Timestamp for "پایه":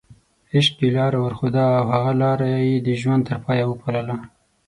3.45-3.65